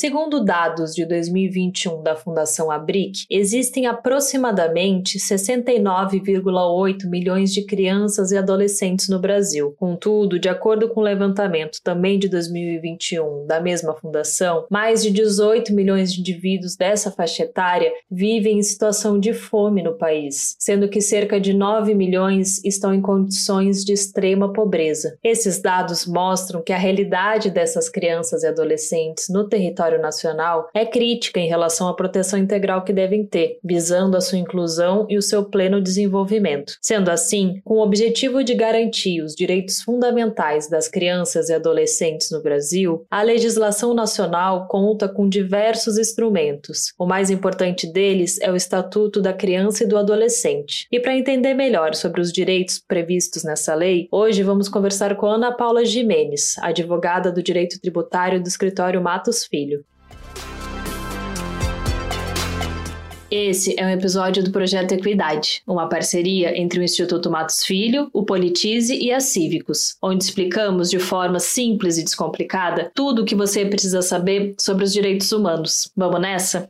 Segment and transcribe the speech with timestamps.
[0.00, 9.10] Segundo dados de 2021 da Fundação Abric, existem aproximadamente 69,8 milhões de crianças e adolescentes
[9.10, 9.74] no Brasil.
[9.78, 15.74] Contudo, de acordo com o levantamento também de 2021 da mesma fundação, mais de 18
[15.74, 21.02] milhões de indivíduos dessa faixa etária vivem em situação de fome no país, sendo que
[21.02, 25.18] cerca de 9 milhões estão em condições de extrema pobreza.
[25.22, 31.40] Esses dados mostram que a realidade dessas crianças e adolescentes no território nacional é crítica
[31.40, 35.44] em relação à proteção integral que devem ter, visando a sua inclusão e o seu
[35.44, 36.74] pleno desenvolvimento.
[36.80, 42.42] Sendo assim, com o objetivo de garantir os direitos fundamentais das crianças e adolescentes no
[42.42, 46.92] Brasil, a legislação nacional conta com diversos instrumentos.
[46.98, 50.86] O mais importante deles é o Estatuto da Criança e do Adolescente.
[50.90, 55.52] E para entender melhor sobre os direitos previstos nessa lei, hoje vamos conversar com Ana
[55.52, 59.79] Paula Jimenez, advogada do direito tributário do escritório Matos Filho.
[63.30, 68.24] Esse é um episódio do Projeto Equidade, uma parceria entre o Instituto Matos Filho, o
[68.24, 73.64] Politize e a Cívicos, onde explicamos de forma simples e descomplicada tudo o que você
[73.64, 75.92] precisa saber sobre os direitos humanos.
[75.96, 76.68] Vamos nessa?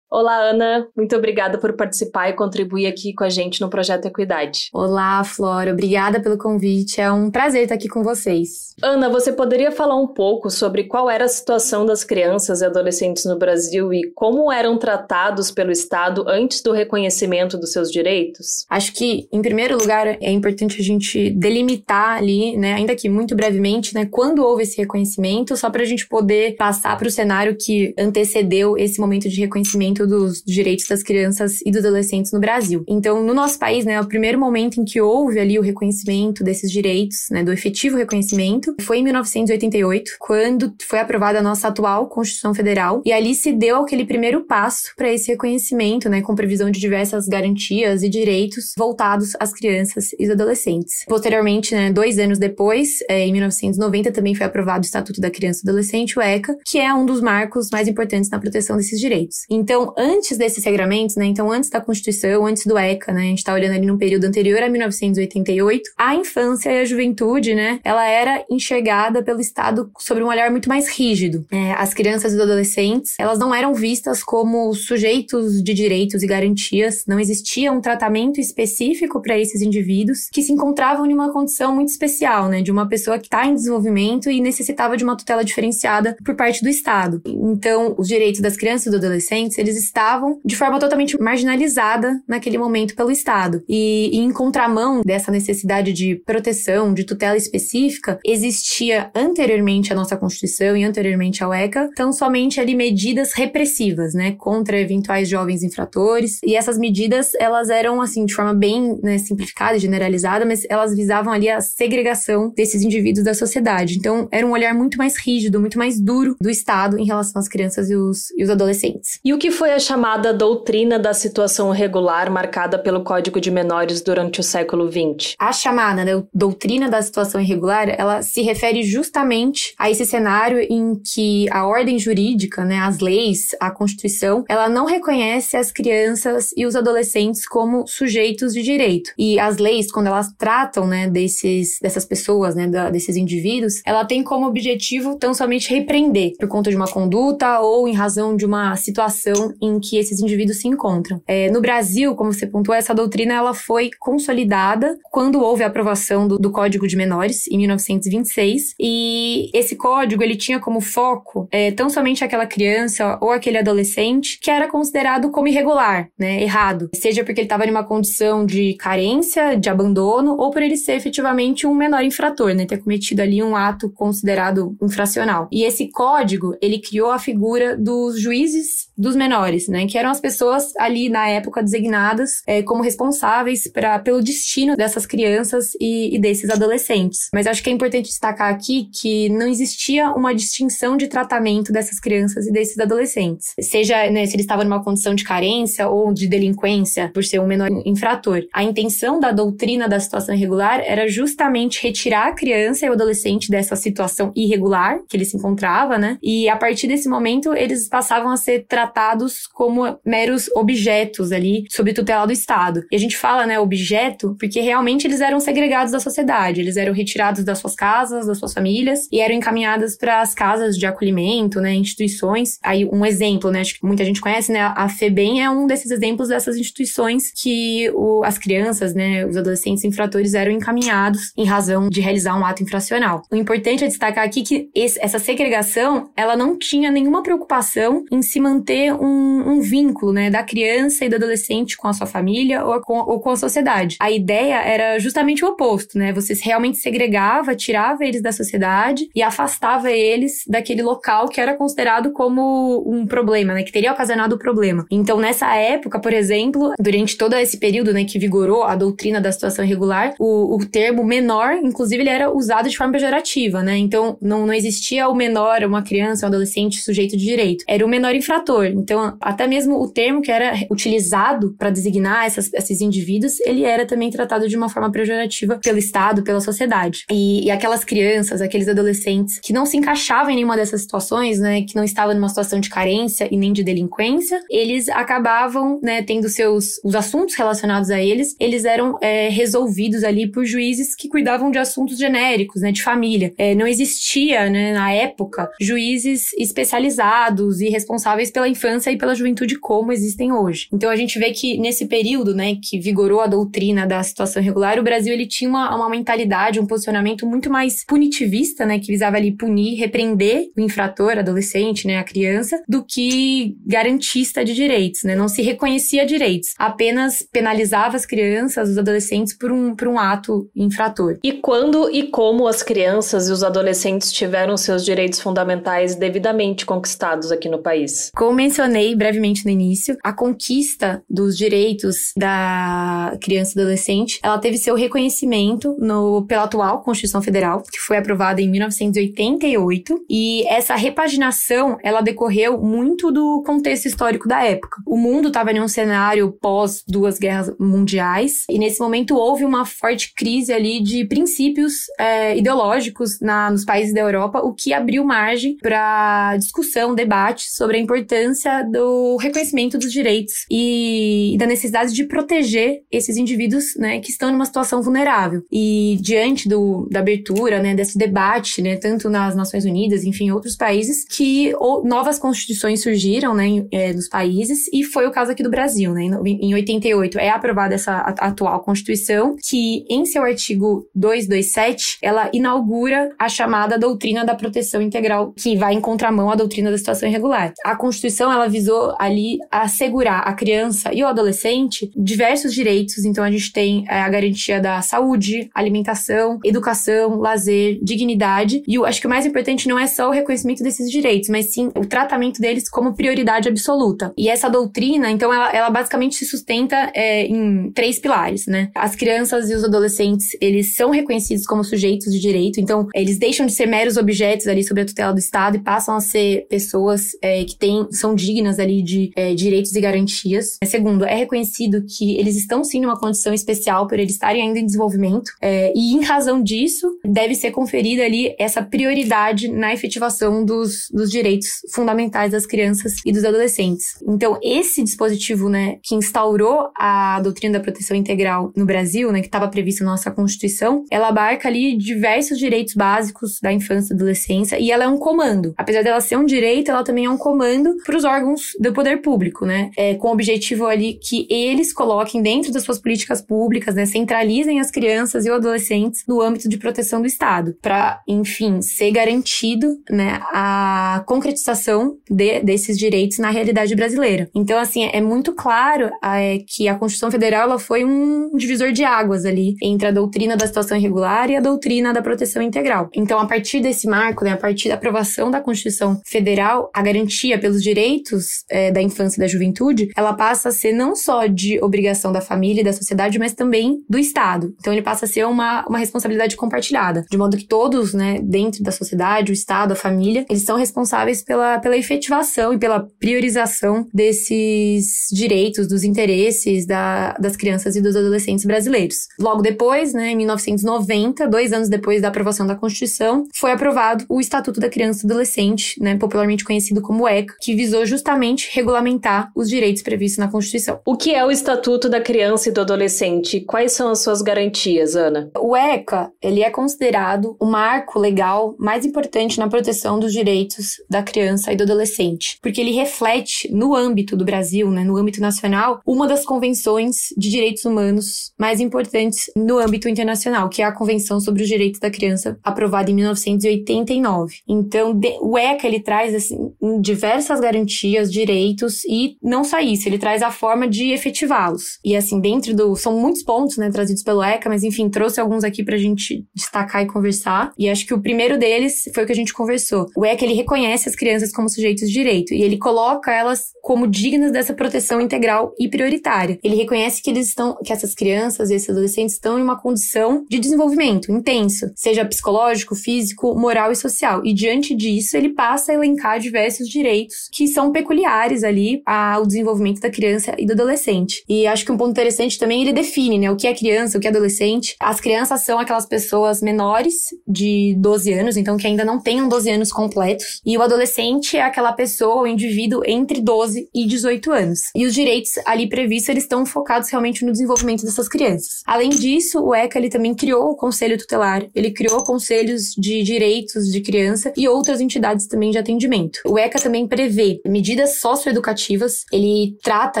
[0.16, 0.86] Olá, Ana.
[0.96, 4.68] Muito obrigada por participar e contribuir aqui com a gente no Projeto Equidade.
[4.72, 5.72] Olá, Flora.
[5.72, 7.00] Obrigada pelo convite.
[7.00, 8.76] É um prazer estar aqui com vocês.
[8.80, 13.24] Ana, você poderia falar um pouco sobre qual era a situação das crianças e adolescentes
[13.24, 18.64] no Brasil e como eram tratados pelo Estado antes do reconhecimento dos seus direitos?
[18.70, 23.34] Acho que, em primeiro lugar, é importante a gente delimitar ali, né, ainda que muito
[23.34, 27.56] brevemente, né, quando houve esse reconhecimento, só para a gente poder passar para o cenário
[27.56, 32.84] que antecedeu esse momento de reconhecimento dos direitos das crianças e dos adolescentes no Brasil.
[32.88, 36.70] Então, no nosso país, né, o primeiro momento em que houve ali o reconhecimento desses
[36.70, 42.54] direitos, né, do efetivo reconhecimento, foi em 1988, quando foi aprovada a nossa atual Constituição
[42.54, 46.80] Federal, e ali se deu aquele primeiro passo para esse reconhecimento, né, com previsão de
[46.80, 51.04] diversas garantias e direitos voltados às crianças e adolescentes.
[51.08, 55.60] Posteriormente, né, dois anos depois, é, em 1990, também foi aprovado o Estatuto da Criança
[55.64, 59.44] e Adolescente, o ECA, que é um dos marcos mais importantes na proteção desses direitos.
[59.48, 63.38] Então, antes desses regramentos, né, então antes da Constituição, antes do ECA, né, a gente
[63.38, 68.06] está olhando ali num período anterior a 1988, a infância e a juventude, né, ela
[68.06, 71.46] era enxergada pelo Estado sobre um olhar muito mais rígido.
[71.50, 77.04] É, as crianças e adolescentes, elas não eram vistas como sujeitos de direitos e garantias,
[77.06, 81.88] não existia um tratamento específico para esses indivíduos que se encontravam em uma condição muito
[81.88, 86.16] especial, né, de uma pessoa que está em desenvolvimento e necessitava de uma tutela diferenciada
[86.24, 87.22] por parte do Estado.
[87.26, 92.58] Então, os direitos das crianças e dos adolescentes, eles estavam de forma totalmente marginalizada naquele
[92.58, 93.62] momento pelo Estado.
[93.68, 100.16] E, e em contramão dessa necessidade de proteção, de tutela específica, existia anteriormente à nossa
[100.16, 106.38] Constituição e anteriormente ao ECA, tão somente ali medidas repressivas, né, contra eventuais jovens infratores.
[106.44, 111.32] E essas medidas, elas eram assim de forma bem né, simplificada generalizada, mas elas visavam
[111.32, 113.96] ali a segregação desses indivíduos da sociedade.
[113.98, 117.48] Então, era um olhar muito mais rígido, muito mais duro do Estado em relação às
[117.48, 119.18] crianças e os, e os adolescentes.
[119.24, 124.00] E o que foi a chamada doutrina da situação regular marcada pelo Código de Menores
[124.02, 125.34] durante o século XX?
[125.38, 130.94] A chamada né, doutrina da situação irregular, ela se refere justamente a esse cenário em
[130.96, 136.66] que a ordem jurídica, né, as leis, a Constituição, ela não reconhece as crianças e
[136.66, 139.10] os adolescentes como sujeitos de direito.
[139.18, 144.04] E as leis, quando elas tratam, né, desses, dessas pessoas, né, da, desses indivíduos, ela
[144.04, 148.44] tem como objetivo tão somente repreender por conta de uma conduta ou em razão de
[148.44, 151.20] uma situação em que esses indivíduos se encontram.
[151.26, 156.26] É, no Brasil, como você pontuou, essa doutrina ela foi consolidada quando houve a aprovação
[156.26, 161.70] do, do Código de Menores, em 1926, e esse código ele tinha como foco é,
[161.70, 167.24] tão somente aquela criança ou aquele adolescente que era considerado como irregular, né, errado, seja
[167.24, 171.66] porque ele estava em uma condição de carência, de abandono, ou por ele ser efetivamente
[171.66, 175.48] um menor infrator, né, ter cometido ali um ato considerado infracional.
[175.50, 179.86] E esse código, ele criou a figura dos juízes dos menores, né?
[179.86, 185.06] Que eram as pessoas ali na época designadas é, como responsáveis pra, pelo destino dessas
[185.06, 187.28] crianças e, e, desses adolescentes.
[187.32, 191.98] Mas acho que é importante destacar aqui que não existia uma distinção de tratamento dessas
[192.00, 193.54] crianças e desses adolescentes.
[193.60, 197.46] Seja né, se eles estavam numa condição de carência ou de delinquência por ser um
[197.46, 198.42] menor infrator.
[198.52, 203.50] A intenção da doutrina da situação irregular era justamente retirar a criança e o adolescente
[203.50, 206.18] dessa situação irregular que ele se encontrava, né?
[206.22, 211.92] E a partir desse momento eles passavam a ser tratados como meros objetos ali sob
[211.92, 212.84] tutela do Estado.
[212.90, 216.92] E a gente fala, né, objeto, porque realmente eles eram segregados da sociedade, eles eram
[216.92, 221.60] retirados das suas casas, das suas famílias e eram encaminhados para as casas de acolhimento,
[221.60, 222.58] né, instituições.
[222.62, 225.90] Aí um exemplo, né, acho que muita gente conhece, né, a FEBEM é um desses
[225.90, 231.88] exemplos dessas instituições que o, as crianças, né, os adolescentes infratores eram encaminhados em razão
[231.88, 233.22] de realizar um ato infracional.
[233.30, 238.22] O importante é destacar aqui que esse, essa segregação, ela não tinha nenhuma preocupação em
[238.22, 242.64] se manter um, um vínculo, né, da criança e do adolescente com a sua família
[242.64, 243.96] ou com, ou com a sociedade.
[244.00, 246.12] A ideia era justamente o oposto, né?
[246.12, 252.12] Você realmente segregava, tirava eles da sociedade e afastava eles daquele local que era considerado
[252.12, 253.62] como um problema, né?
[253.62, 254.84] Que teria ocasionado o problema.
[254.90, 259.32] Então, nessa época, por exemplo, durante todo esse período, né, que vigorou a doutrina da
[259.32, 263.76] situação irregular, o, o termo menor, inclusive, ele era usado de forma pejorativa, né?
[263.76, 267.64] Então, não, não existia o menor, uma criança, um adolescente sujeito de direito.
[267.68, 268.66] Era o menor infrator.
[268.66, 273.86] Então, até mesmo o termo que era utilizado para designar essas, esses indivíduos, ele era
[273.86, 277.04] também tratado de uma forma pejorativa pelo Estado, pela sociedade.
[277.10, 281.62] E, e aquelas crianças, aqueles adolescentes que não se encaixavam em nenhuma dessas situações, né,
[281.62, 286.28] que não estavam numa situação de carência e nem de delinquência, eles acabavam, né, tendo
[286.28, 291.50] seus os assuntos relacionados a eles, eles eram é, resolvidos ali por juízes que cuidavam
[291.50, 293.32] de assuntos genéricos, né, de família.
[293.38, 299.58] É, não existia, né, na época, juízes especializados e responsáveis pela infância e pela juventude
[299.58, 300.66] como existem hoje.
[300.72, 304.78] Então a gente vê que nesse período, né, que vigorou a doutrina da situação irregular,
[304.78, 309.18] o Brasil ele tinha uma, uma mentalidade, um posicionamento muito mais punitivista, né, que visava
[309.18, 315.14] ali punir, repreender o infrator, adolescente, né, a criança, do que garantista de direitos, né?
[315.14, 320.48] Não se reconhecia direitos, apenas penalizava as crianças, os adolescentes por um, por um ato
[320.56, 321.18] infrator.
[321.22, 327.30] E quando e como as crianças e os adolescentes tiveram seus direitos fundamentais devidamente conquistados
[327.30, 328.10] aqui no país?
[328.16, 334.58] Como mencionei brevemente no início, a conquista dos direitos da criança e adolescente, ela teve
[334.58, 341.78] seu reconhecimento no, pela atual Constituição Federal, que foi aprovada em 1988, e essa repaginação,
[341.82, 344.82] ela decorreu muito do contexto histórico da época.
[344.86, 349.64] O mundo estava em um cenário pós duas guerras mundiais, e nesse momento houve uma
[349.64, 355.04] forte crise ali de princípios é, ideológicos na, nos países da Europa, o que abriu
[355.04, 362.04] margem para discussão, debate sobre a importância do reconhecimento dos direitos e, da necessidade de
[362.04, 365.42] proteger esses indivíduos né, que estão numa situação vulnerável.
[365.52, 370.56] E diante do, da abertura né, desse debate, né, tanto nas Nações Unidas, enfim, outros
[370.56, 371.52] países, que
[371.84, 375.92] novas constituições surgiram né, nos países, e foi o caso aqui do Brasil.
[375.92, 382.28] Né, em, em 88 é aprovada essa atual Constituição, que em seu artigo 227, ela
[382.32, 387.08] inaugura a chamada doutrina da proteção integral, que vai em contramão à doutrina da situação
[387.08, 387.52] irregular.
[387.64, 393.30] A Constituição, ela visou ali assegurar a criança e o adolescente diversos direitos, então a
[393.30, 399.06] gente tem é, a garantia da saúde, alimentação, educação, lazer, dignidade, e eu acho que
[399.06, 402.68] o mais importante não é só o reconhecimento desses direitos, mas sim o tratamento deles
[402.68, 404.12] como prioridade absoluta.
[404.16, 408.70] E essa doutrina, então, ela, ela basicamente se sustenta é, em três pilares, né?
[408.74, 413.44] As crianças e os adolescentes, eles são reconhecidos como sujeitos de direito, então eles deixam
[413.44, 417.10] de ser meros objetos ali sob a tutela do Estado e passam a ser pessoas
[417.20, 420.58] é, que têm, são dignas ali de é, direitos e garantias.
[420.64, 424.66] Segundo, é reconhecido que eles estão sim numa condição especial por eles estarem ainda em
[424.66, 430.88] desenvolvimento é, e em razão disso deve ser conferida ali essa prioridade na efetivação dos,
[430.90, 433.96] dos direitos fundamentais das crianças e dos adolescentes.
[434.06, 439.26] Então esse dispositivo, né, que instaurou a doutrina da proteção integral no Brasil, né, que
[439.26, 444.58] estava previsto na nossa Constituição, ela abarca ali diversos direitos básicos da infância e adolescência
[444.58, 445.54] e ela é um comando.
[445.56, 449.02] Apesar dela ser um direito, ela também é um comando para os órgãos do poder
[449.02, 453.74] público, né, é, com o objetivo ali que eles coloquem dentro das suas políticas públicas,
[453.74, 458.60] né, centralizem as crianças e os adolescentes no âmbito de proteção do Estado, para, enfim,
[458.62, 464.28] ser garantido, né, a concretização de, desses direitos na realidade brasileira.
[464.34, 468.84] Então, assim, é muito claro é, que a Constituição Federal ela foi um divisor de
[468.84, 472.88] águas ali entre a doutrina da situação irregular e a doutrina da proteção integral.
[472.94, 477.38] Então, a partir desse marco, né, a partir da aprovação da Constituição Federal, a garantia
[477.38, 481.62] pelos direitos é, da infância e da juventude, ela passa a ser não só de
[481.62, 484.54] obrigação da família e da sociedade, mas também do Estado.
[484.60, 488.62] Então, ele passa a ser uma, uma responsabilidade compartilhada, de modo que todos, né, dentro
[488.62, 493.86] da sociedade, o Estado, a família, eles são responsáveis pela, pela efetivação e pela priorização
[493.92, 499.08] desses direitos, dos interesses da, das crianças e dos adolescentes brasileiros.
[499.18, 504.20] Logo depois, né, em 1990, dois anos depois da aprovação da Constituição, foi aprovado o
[504.20, 509.48] Estatuto da Criança e Adolescente, né, popularmente conhecido como ECA, que visou justamente regulamentar os
[509.48, 510.80] direitos previstos na Constituição.
[510.84, 513.40] O que é o Estatuto da Criança e do Adolescente?
[513.40, 515.30] Quais são as suas garantias, Ana?
[515.38, 521.02] O ECA, ele é considerado o marco legal mais importante na proteção dos direitos da
[521.02, 525.80] criança e do adolescente, porque ele reflete no âmbito do Brasil, né, no âmbito nacional,
[525.86, 531.20] uma das convenções de direitos humanos mais importantes no âmbito internacional, que é a Convenção
[531.20, 534.36] sobre os Direitos da Criança, aprovada em 1989.
[534.48, 540.22] Então, o ECA ele traz assim, diversas garantias, direitos e não só isso, ele traz
[540.22, 541.78] a forma de efetivá-los.
[541.84, 545.44] E assim, dentro do são muitos pontos, né, trazidos pelo ECA, mas enfim, trouxe alguns
[545.44, 547.52] aqui pra gente destacar e conversar.
[547.58, 549.86] E acho que o primeiro deles foi o que a gente conversou.
[549.96, 553.86] O ECA ele reconhece as crianças como sujeitos de direito e ele coloca elas como
[553.86, 556.38] dignas dessa proteção integral e prioritária.
[556.42, 560.24] Ele reconhece que eles estão que essas crianças e esses adolescentes estão em uma condição
[560.28, 564.24] de desenvolvimento intenso, seja psicológico, físico, moral e social.
[564.24, 569.80] E diante disso, ele passa a elencar diversos direitos que são peculiares ali ao desenvolvimento
[569.80, 571.24] da criança e do adolescente.
[571.28, 574.00] E acho que um ponto interessante também ele define, né, o que é criança, o
[574.00, 574.76] que é adolescente.
[574.80, 576.94] As crianças são aquelas pessoas menores
[577.26, 581.42] de 12 anos, então que ainda não tenham 12 anos completos, e o adolescente é
[581.42, 584.60] aquela pessoa, o indivíduo entre 12 e 18 anos.
[584.74, 588.62] E os direitos ali previstos, eles estão focados realmente no desenvolvimento dessas crianças.
[588.66, 593.70] Além disso, o ECA ele também criou o conselho tutelar, ele criou conselhos de direitos
[593.70, 596.20] de criança e outras entidades também de atendimento.
[596.26, 597.40] O ECA também prevê
[597.84, 600.00] medidas socioeducativas, ele trata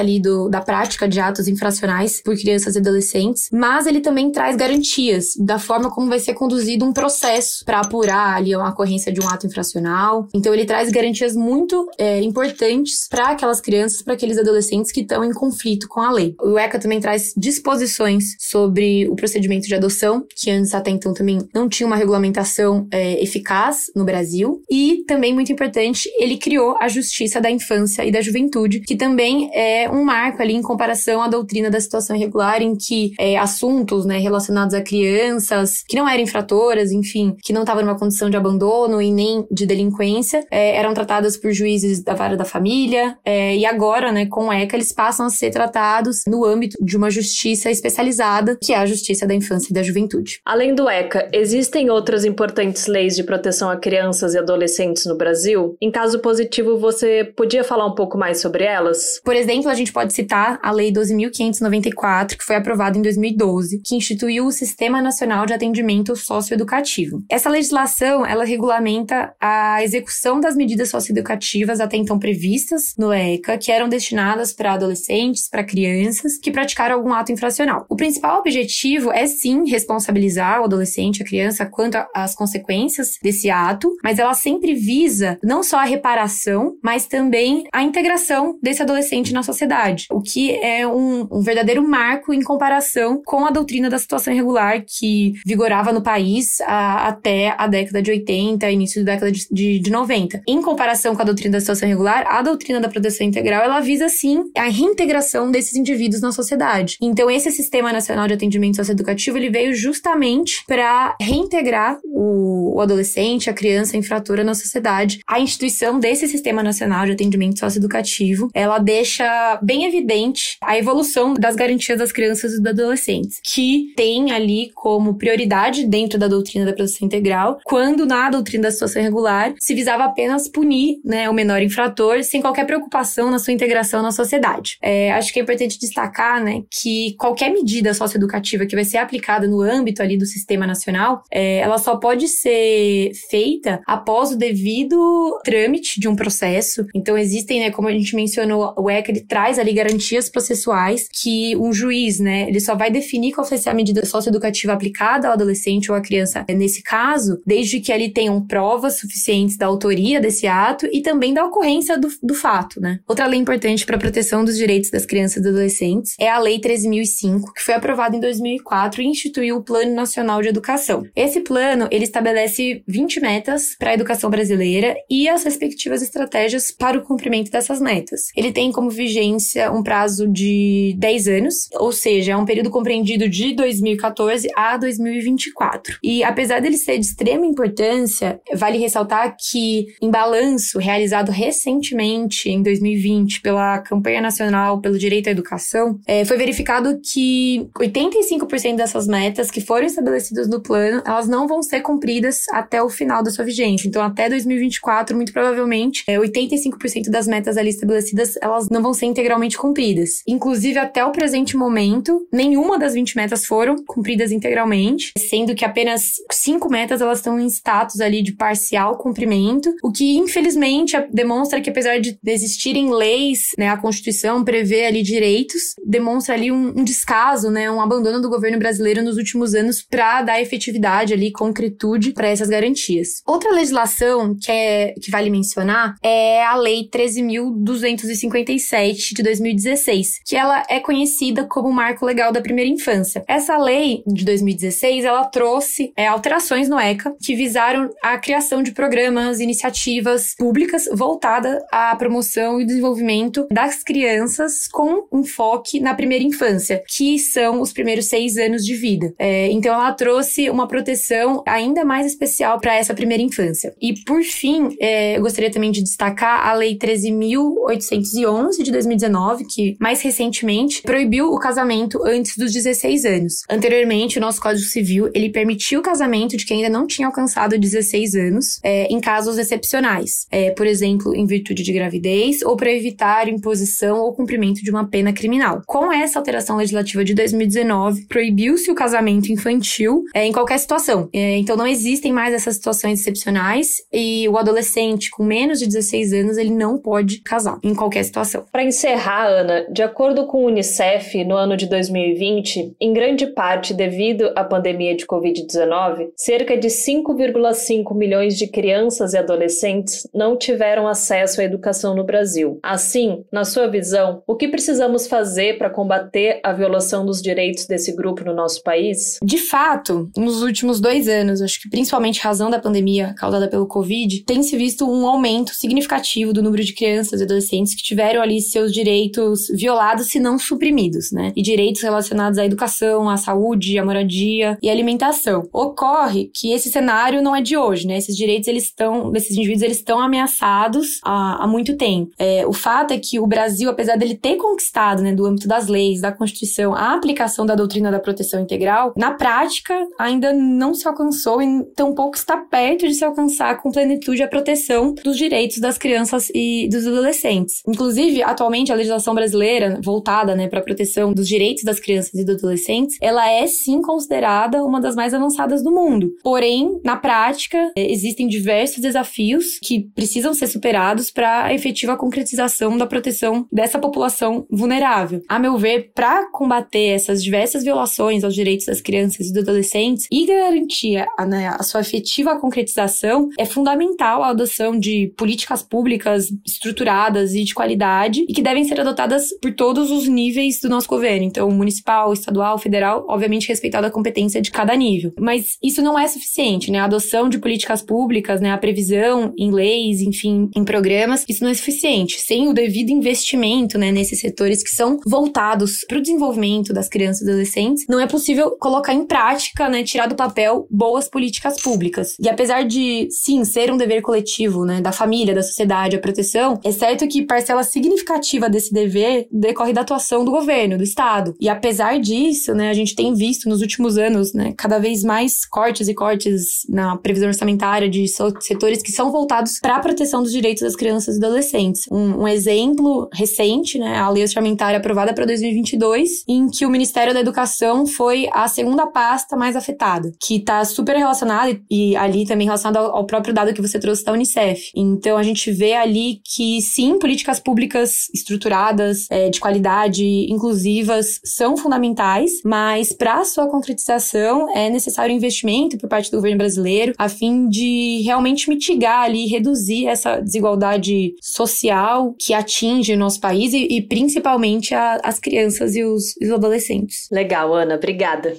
[0.00, 4.56] ali do, da prática de atos infracionais por crianças e adolescentes, mas ele também traz
[4.56, 9.20] garantias da forma como vai ser conduzido um processo para apurar ali a ocorrência de
[9.20, 10.26] um ato infracional.
[10.34, 15.24] Então ele traz garantias muito é, importantes para aquelas crianças, para aqueles adolescentes que estão
[15.24, 16.34] em conflito com a lei.
[16.40, 21.38] O ECA também traz disposições sobre o procedimento de adoção, que antes até então também
[21.54, 24.62] não tinha uma regulamentação é, eficaz no Brasil.
[24.70, 27.73] E também muito importante, ele criou a Justiça da Infância
[28.04, 32.16] e da Juventude, que também é um marco ali em comparação à doutrina da situação
[32.16, 37.52] irregular, em que é, assuntos né, relacionados a crianças que não eram infratoras, enfim, que
[37.52, 42.02] não estavam numa condição de abandono e nem de delinquência, é, eram tratadas por juízes
[42.02, 43.16] da vara da família.
[43.24, 46.96] É, e agora, né, com o ECA, eles passam a ser tratados no âmbito de
[46.96, 50.40] uma justiça especializada, que é a Justiça da Infância e da Juventude.
[50.44, 55.76] Além do ECA, existem outras importantes leis de proteção a crianças e adolescentes no Brasil?
[55.80, 59.20] Em caso positivo, você podia falar um pouco mais sobre elas?
[59.24, 63.96] Por exemplo, a gente pode citar a Lei 12.594, que foi aprovada em 2012, que
[63.96, 67.22] instituiu o Sistema Nacional de Atendimento Socioeducativo.
[67.30, 73.72] Essa legislação, ela regulamenta a execução das medidas socioeducativas até então previstas no ECA, que
[73.72, 77.86] eram destinadas para adolescentes, para crianças que praticaram algum ato infracional.
[77.88, 83.90] O principal objetivo é sim responsabilizar o adolescente, a criança, quanto às consequências desse ato,
[84.02, 89.42] mas ela sempre visa não só a reparação, mas também a integração desse adolescente na
[89.42, 94.32] sociedade, o que é um, um verdadeiro marco em comparação com a doutrina da situação
[94.32, 99.46] irregular que vigorava no país a, até a década de 80, início da década de,
[99.50, 100.42] de, de 90.
[100.46, 104.08] Em comparação com a doutrina da situação irregular, a doutrina da proteção integral ela visa
[104.08, 106.96] sim a reintegração desses indivíduos na sociedade.
[107.00, 113.50] Então esse sistema nacional de atendimento socioeducativo ele veio justamente para reintegrar o, o adolescente,
[113.50, 115.20] a criança infratora na sociedade.
[115.26, 121.56] A instituição desse sistema nacional de atendimento socioeducativo ela deixa bem evidente a evolução das
[121.56, 126.72] garantias das crianças e dos adolescentes, que tem ali como prioridade dentro da doutrina da
[126.72, 131.62] proteção integral, quando na doutrina da situação irregular se visava apenas punir né, o menor
[131.62, 134.76] infrator sem qualquer preocupação na sua integração na sociedade.
[134.82, 139.46] É, acho que é importante destacar né, que qualquer medida socioeducativa que vai ser aplicada
[139.46, 145.40] no âmbito ali do sistema nacional, é, ela só pode ser feita após o devido
[145.44, 146.86] trâmite de um processo.
[146.94, 151.56] Então existem, né, como a gente mencionou, o ECA ele traz ali garantias processuais que
[151.56, 155.34] um juiz, né, ele só vai definir qual vai ser a medida socioeducativa aplicada ao
[155.34, 160.46] adolescente ou à criança nesse caso, desde que ali tenham provas suficientes da autoria desse
[160.46, 163.00] ato e também da ocorrência do, do fato, né.
[163.06, 166.60] Outra lei importante para a proteção dos direitos das crianças e adolescentes é a Lei
[166.60, 171.02] 13.005, que foi aprovada em 2004 e instituiu o Plano Nacional de Educação.
[171.16, 176.98] Esse plano, ele estabelece 20 metas para a educação brasileira e as respectivas estratégias para
[176.98, 178.28] o cumprimento dessas metas.
[178.36, 183.28] Ele tem como vigência um prazo de 10 anos, ou seja, é um período compreendido
[183.28, 185.98] de 2014 a 2024.
[186.02, 192.62] E apesar dele ser de extrema importância, vale ressaltar que em balanço realizado recentemente em
[192.62, 199.50] 2020 pela campanha nacional pelo direito à educação, é, foi verificado que 85% dessas metas
[199.50, 203.44] que foram estabelecidas no plano, elas não vão ser cumpridas até o final da sua
[203.44, 203.88] vigência.
[203.88, 209.06] Então, até 2024, muito provavelmente, é, 85% das metas ali estabelecidas, elas não vão ser
[209.06, 210.20] integralmente cumpridas.
[210.26, 216.14] Inclusive, até o presente momento, nenhuma das 20 metas foram cumpridas integralmente, sendo que apenas
[216.32, 221.70] cinco metas elas estão em status ali de parcial cumprimento, o que infelizmente demonstra que
[221.70, 227.48] apesar de existirem leis, né, a Constituição prevê ali direitos, demonstra ali um, um descaso,
[227.48, 232.28] né, um abandono do governo brasileiro nos últimos anos para dar efetividade ali, concretude para
[232.28, 233.22] essas garantias.
[233.24, 240.62] Outra legislação que, é, que vale mencionar é a Lei 13.257 de 2016, que ela
[240.68, 243.22] é conhecida como Marco Legal da Primeira Infância.
[243.28, 248.70] Essa lei de 2016, ela trouxe é, alterações no ECA que visaram a criação de
[248.72, 256.82] programas, iniciativas públicas voltadas à promoção e desenvolvimento das crianças com enfoque na primeira infância,
[256.88, 259.12] que são os primeiros seis anos de vida.
[259.18, 263.74] É, então, ela trouxe uma proteção ainda mais especial para essa primeira infância.
[263.80, 269.76] E, por fim, é, eu gostaria também de destacar a Lei 13.811 de 2019, que
[269.80, 273.42] mais recentemente proibiu o casamento antes dos 16 anos.
[273.48, 277.58] Anteriormente, o nosso Código Civil ele permitiu o casamento de quem ainda não tinha alcançado
[277.58, 282.70] 16 anos é, em casos excepcionais, é, por exemplo, em virtude de gravidez ou para
[282.70, 285.62] evitar imposição ou cumprimento de uma pena criminal.
[285.66, 291.08] Com essa alteração legislativa de 2019, proibiu-se o casamento infantil é, em qualquer situação.
[291.14, 296.12] É, então não existem mais essas situações excepcionais e o adolescente com menos de 16
[296.12, 298.44] anos ele não pode casar em qualquer situação.
[298.50, 303.72] Para encerrar, Ana, de acordo com o UNICEF, no ano de 2020, em grande parte
[303.72, 310.88] devido à pandemia de Covid-19, cerca de 5,5 milhões de crianças e adolescentes não tiveram
[310.88, 312.58] acesso à educação no Brasil.
[312.62, 317.94] Assim, na sua visão, o que precisamos fazer para combater a violação dos direitos desse
[317.94, 319.18] grupo no nosso país?
[319.22, 324.24] De fato, nos últimos dois anos, acho que principalmente razão da pandemia causada pelo Covid,
[324.24, 328.40] tem se visto um aumento significativo do número de crianças e adolescentes que tiveram ali
[328.40, 331.32] seus direitos violados, se não suprimidos, né?
[331.36, 335.48] E direitos relacionados à educação, à saúde, à moradia e à alimentação.
[335.52, 337.98] Ocorre que esse cenário não é de hoje, né?
[337.98, 342.10] Esses direitos, eles estão, desses indivíduos, eles estão ameaçados há, há muito tempo.
[342.18, 345.66] É, o fato é que o Brasil, apesar dele ter conquistado, né, do âmbito das
[345.68, 350.86] leis, da Constituição, a aplicação da doutrina da proteção integral, na prática ainda não se
[350.86, 355.78] alcançou e tampouco está perto de se alcançar com plenitude a proteção dos direitos das
[355.78, 357.62] crianças e dos adolescentes.
[357.66, 362.24] Inclusive, atualmente a legislação brasileira voltada, né, para a proteção dos direitos das crianças e
[362.24, 366.10] dos adolescentes, ela é sim considerada uma das mais avançadas do mundo.
[366.22, 372.76] Porém, na prática, é, existem diversos desafios que precisam ser superados para a efetiva concretização
[372.76, 375.22] da proteção dessa população vulnerável.
[375.28, 380.06] A meu ver, para combater essas diversas violações aos direitos das crianças e dos adolescentes
[380.10, 386.28] e garantir a, né, a sua efetiva concretização, é fundamental a adoção de políticas públicas
[386.46, 390.88] estruturadas e de qualidade e que devem ser adotadas por todos os níveis do nosso
[390.88, 395.12] governo, então municipal, estadual, federal, obviamente respeitado a competência de cada nível.
[395.18, 396.78] Mas isso não é suficiente, né?
[396.78, 401.50] A adoção de políticas públicas, né, a previsão em leis, enfim, em programas, isso não
[401.50, 402.20] é suficiente.
[402.20, 407.26] Sem o devido investimento, né, nesses setores que são voltados para o desenvolvimento das crianças
[407.26, 412.16] e adolescentes, não é possível colocar em prática, né, tirar do papel boas políticas públicas.
[412.20, 416.33] E apesar de, sim, ser um dever coletivo, né, da família, da sociedade, a proteção,
[416.62, 421.34] é certo que parcela significativa desse dever decorre da atuação do governo, do Estado.
[421.40, 425.44] E apesar disso, né, a gente tem visto nos últimos anos, né, cada vez mais
[425.46, 428.06] cortes e cortes na previsão orçamentária de
[428.40, 431.86] setores que são voltados para a proteção dos direitos das crianças e adolescentes.
[431.90, 437.14] Um, um exemplo recente, né, a lei orçamentária aprovada para 2022, em que o Ministério
[437.14, 442.46] da Educação foi a segunda pasta mais afetada, que está super relacionada e ali também
[442.46, 444.70] relacionada ao, ao próprio dado que você trouxe da Unicef.
[444.74, 451.56] Então a gente vê ali que sim, políticas públicas estruturadas, é, de qualidade, inclusivas, são
[451.56, 457.48] fundamentais, mas para sua concretização é necessário investimento por parte do governo brasileiro a fim
[457.48, 463.82] de realmente mitigar ali, reduzir essa desigualdade social que atinge o nosso país e, e
[463.82, 467.08] principalmente a, as crianças e os, os adolescentes.
[467.12, 468.36] Legal, Ana, obrigada.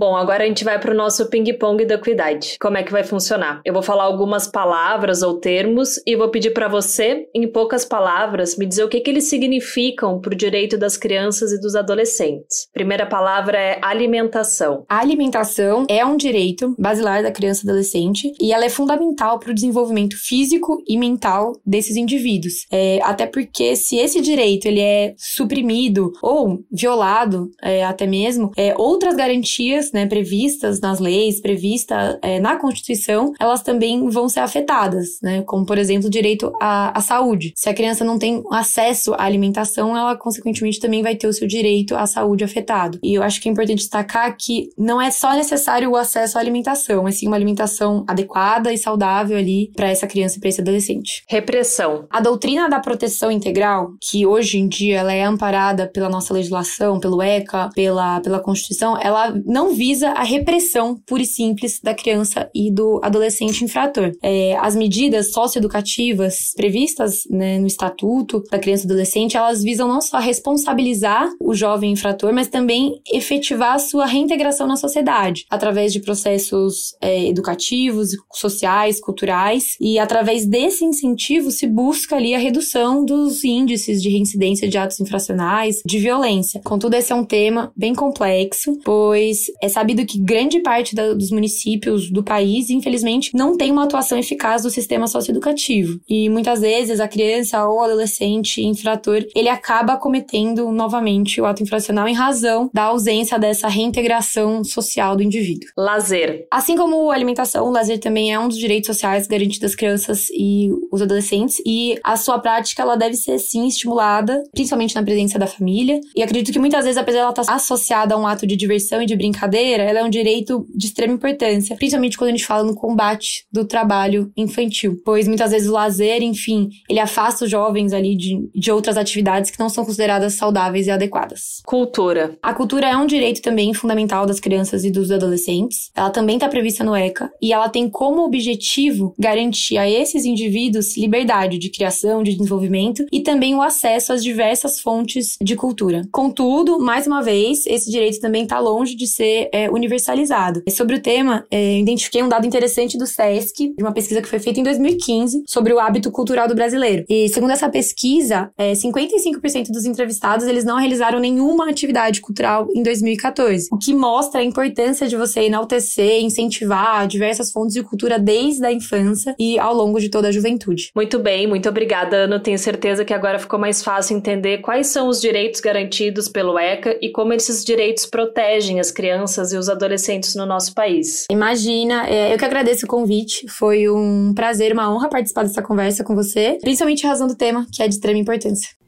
[0.00, 2.56] Bom, agora a gente vai para o nosso ping-pong da equidade.
[2.58, 3.60] Como é que vai funcionar?
[3.66, 8.56] Eu vou falar algumas palavras ou termos e vou pedir para você, em poucas palavras,
[8.56, 12.66] me dizer o que, que eles significam para o direito das crianças e dos adolescentes.
[12.72, 14.86] Primeira palavra é alimentação.
[14.88, 19.50] A alimentação é um direito basilar da criança e adolescente e ela é fundamental para
[19.50, 22.64] o desenvolvimento físico e mental desses indivíduos.
[22.72, 28.74] É, até porque se esse direito ele é suprimido ou violado, é, até mesmo, é,
[28.78, 35.18] outras garantias né, previstas nas leis, previstas é, na Constituição, elas também vão ser afetadas,
[35.22, 37.52] né, como por exemplo o direito à, à saúde.
[37.56, 41.46] Se a criança não tem acesso à alimentação, ela consequentemente também vai ter o seu
[41.46, 42.98] direito à saúde afetado.
[43.02, 46.40] E eu acho que é importante destacar que não é só necessário o acesso à
[46.40, 50.60] alimentação, mas sim uma alimentação adequada e saudável ali para essa criança e para esse
[50.60, 51.22] adolescente.
[51.28, 52.06] Repressão.
[52.10, 56.98] A doutrina da proteção integral, que hoje em dia ela é amparada pela nossa legislação,
[57.00, 62.50] pelo ECA, pela, pela Constituição, ela não visa a repressão pura e simples da criança
[62.54, 64.12] e do adolescente infrator.
[64.22, 70.02] É, as medidas socioeducativas previstas né, no Estatuto da Criança e Adolescente, elas visam não
[70.02, 76.00] só responsabilizar o jovem infrator, mas também efetivar a sua reintegração na sociedade, através de
[76.00, 83.44] processos é, educativos, sociais, culturais, e através desse incentivo se busca ali a redução dos
[83.44, 86.60] índices de reincidência de atos infracionais, de violência.
[86.62, 91.30] Contudo, esse é um tema bem complexo, pois é sabido que grande parte da, dos
[91.30, 96.00] municípios do país, infelizmente, não tem uma atuação eficaz do sistema socioeducativo.
[96.08, 102.08] E muitas vezes a criança ou adolescente infrator, ele acaba cometendo novamente o ato infracional
[102.08, 105.68] em razão da ausência dessa reintegração social do indivíduo.
[105.76, 106.46] Lazer.
[106.50, 110.28] Assim como a alimentação, o lazer também é um dos direitos sociais garantidos às crianças
[110.30, 115.38] e os adolescentes e a sua prática ela deve ser sim estimulada, principalmente na presença
[115.38, 116.00] da família.
[116.16, 119.06] E acredito que muitas vezes, apesar dela estar associada a um ato de diversão e
[119.06, 122.74] de brincadeira, ela é um direito de extrema importância, principalmente quando a gente fala no
[122.74, 128.16] combate do trabalho infantil, pois muitas vezes o lazer, enfim, ele afasta os jovens ali
[128.16, 131.60] de, de outras atividades que não são consideradas saudáveis e adequadas.
[131.64, 132.36] Cultura.
[132.42, 135.90] A cultura é um direito também fundamental das crianças e dos adolescentes.
[135.94, 140.96] Ela também está prevista no ECA e ela tem como objetivo garantir a esses indivíduos
[140.96, 146.02] liberdade de criação, de desenvolvimento e também o acesso às diversas fontes de cultura.
[146.12, 150.62] Contudo, mais uma vez, esse direito também está longe de ser é, universalizado.
[150.70, 154.38] Sobre o tema, é, identifiquei um dado interessante do SESC, de uma pesquisa que foi
[154.38, 157.04] feita em 2015 sobre o hábito cultural do brasileiro.
[157.08, 162.82] E segundo essa pesquisa, é, 55% dos entrevistados eles não realizaram nenhuma atividade cultural em
[162.82, 168.64] 2014, o que mostra a importância de você enaltecer, incentivar diversas fontes de cultura desde
[168.64, 170.90] a infância e ao longo de toda a juventude.
[170.94, 172.40] Muito bem, muito obrigada, Ana.
[172.40, 176.96] Tenho certeza que agora ficou mais fácil entender quais são os direitos garantidos pelo ECA
[177.00, 181.26] e como esses direitos protegem as crianças e os adolescentes no nosso país.
[181.30, 183.46] Imagina, é, eu que agradeço o convite.
[183.48, 187.66] Foi um prazer, uma honra participar dessa conversa com você, principalmente em razão do tema,
[187.72, 188.79] que é de extrema importância.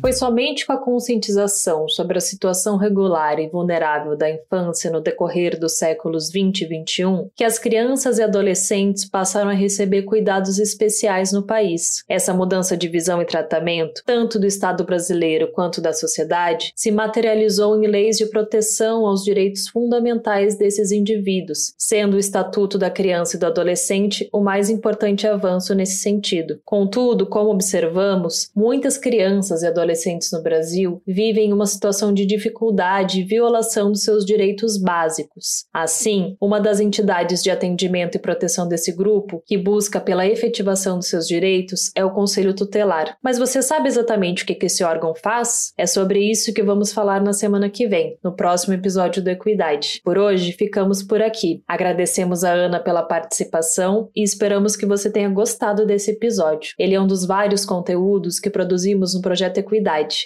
[0.00, 5.60] Foi somente com a conscientização sobre a situação regular e vulnerável da infância no decorrer
[5.60, 11.32] dos séculos 20 e 21 que as crianças e adolescentes passaram a receber cuidados especiais
[11.32, 12.02] no país.
[12.08, 17.76] Essa mudança de visão e tratamento, tanto do Estado brasileiro quanto da sociedade, se materializou
[17.82, 23.38] em leis de proteção aos direitos fundamentais desses indivíduos, sendo o Estatuto da Criança e
[23.38, 26.58] do Adolescente o mais importante avanço nesse sentido.
[26.64, 33.20] Contudo, como observamos, muitas crianças e adolescentes adolescentes no Brasil vivem uma situação de dificuldade
[33.20, 35.64] e violação dos seus direitos básicos.
[35.72, 41.08] Assim, uma das entidades de atendimento e proteção desse grupo, que busca pela efetivação dos
[41.08, 43.16] seus direitos, é o Conselho Tutelar.
[43.22, 45.72] Mas você sabe exatamente o que esse órgão faz?
[45.76, 50.00] É sobre isso que vamos falar na semana que vem, no próximo episódio do Equidade.
[50.04, 51.62] Por hoje, ficamos por aqui.
[51.66, 56.74] Agradecemos a Ana pela participação e esperamos que você tenha gostado desse episódio.
[56.78, 59.79] Ele é um dos vários conteúdos que produzimos no projeto Equidade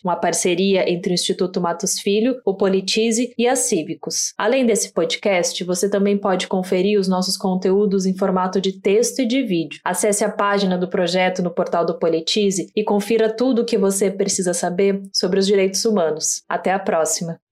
[0.05, 4.33] uma parceria entre o Instituto Matos Filho, o Politize e a Cívicos.
[4.37, 9.27] Além desse podcast, você também pode conferir os nossos conteúdos em formato de texto e
[9.27, 9.81] de vídeo.
[9.85, 14.11] Acesse a página do projeto no portal do Politize e confira tudo o que você
[14.11, 16.43] precisa saber sobre os direitos humanos.
[16.49, 17.44] Até a próxima!